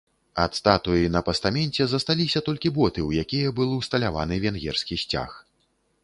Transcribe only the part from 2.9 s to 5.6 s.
у якія быў усталяваны венгерскі сцяг.